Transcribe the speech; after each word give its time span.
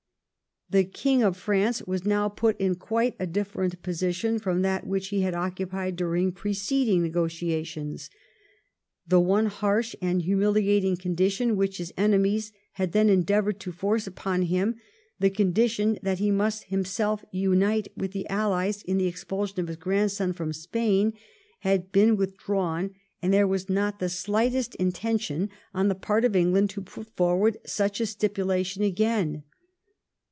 The 0.73 0.85
King 0.85 1.21
of 1.21 1.35
France 1.35 1.81
was 1.85 2.05
now 2.05 2.29
put 2.29 2.57
in 2.57 2.75
quite 2.75 3.17
a 3.19 3.27
different 3.27 3.81
position 3.83 4.39
from 4.39 4.61
that 4.61 4.87
which 4.87 5.09
he 5.09 5.19
had 5.19 5.33
occupied 5.35 5.97
during 5.97 6.31
preceding 6.31 7.01
negotiations. 7.01 8.09
The 9.05 9.19
one 9.19 9.47
harsh 9.47 9.95
and 10.01 10.21
humiliating 10.21 10.95
condition 10.95 11.57
which 11.57 11.79
his 11.79 11.91
enemies 11.97 12.53
had 12.75 12.93
then 12.93 13.09
endeavoured 13.09 13.59
to 13.59 13.73
force 13.73 14.07
upon 14.07 14.43
him, 14.43 14.75
the 15.19 15.29
condition 15.29 15.99
that 16.03 16.19
he 16.19 16.31
must 16.31 16.63
himself 16.69 17.25
unite 17.33 17.89
with 17.97 18.11
the 18.13 18.29
Allies 18.29 18.81
in 18.81 18.97
the 18.97 19.07
expulsion 19.07 19.59
of 19.59 19.67
his 19.67 19.75
grandson 19.75 20.31
from 20.31 20.53
Spain, 20.53 21.11
had 21.63 21.91
been 21.91 22.15
withdrawn, 22.15 22.91
and 23.21 23.33
there 23.33 23.45
was 23.45 23.67
not 23.67 23.99
the 23.99 24.07
slightest 24.07 24.75
intention 24.75 25.49
on 25.73 25.89
the 25.89 25.95
part 25.95 26.23
of 26.23 26.29
1711 26.31 26.35
THE 26.37 26.69
CHANGE 26.69 26.77
OF 26.77 26.87
FRONT. 26.87 26.87
95 26.87 26.87
England 26.87 26.87
to 27.09 27.11
put 27.11 27.15
forward 27.17 27.57
such 27.65 27.99
a 27.99 28.05
stipulation 28.05 28.83
again. 28.83 29.43